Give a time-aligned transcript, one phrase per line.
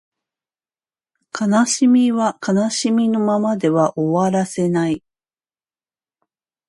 [1.39, 5.03] 悲しみは悲しみのままでは終わらせない